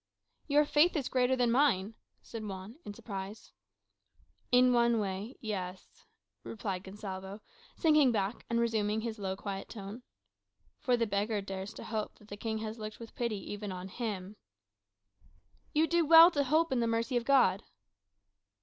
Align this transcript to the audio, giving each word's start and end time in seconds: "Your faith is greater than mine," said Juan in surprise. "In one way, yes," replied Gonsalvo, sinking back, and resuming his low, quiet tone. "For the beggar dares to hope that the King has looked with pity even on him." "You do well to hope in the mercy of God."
"Your 0.47 0.65
faith 0.65 0.95
is 0.95 1.07
greater 1.09 1.35
than 1.35 1.51
mine," 1.51 1.93
said 2.23 2.43
Juan 2.43 2.79
in 2.85 2.93
surprise. 2.95 3.51
"In 4.51 4.73
one 4.73 4.99
way, 4.99 5.35
yes," 5.41 6.07
replied 6.43 6.83
Gonsalvo, 6.83 7.39
sinking 7.75 8.11
back, 8.11 8.43
and 8.49 8.59
resuming 8.59 9.01
his 9.01 9.19
low, 9.19 9.35
quiet 9.35 9.69
tone. 9.69 10.01
"For 10.79 10.97
the 10.97 11.05
beggar 11.05 11.39
dares 11.39 11.71
to 11.75 11.83
hope 11.83 12.17
that 12.17 12.29
the 12.29 12.35
King 12.35 12.57
has 12.57 12.79
looked 12.79 12.97
with 12.99 13.13
pity 13.13 13.51
even 13.53 13.71
on 13.71 13.89
him." 13.89 14.37
"You 15.71 15.85
do 15.85 16.03
well 16.03 16.31
to 16.31 16.45
hope 16.45 16.71
in 16.71 16.79
the 16.79 16.87
mercy 16.87 17.15
of 17.15 17.23
God." 17.23 17.61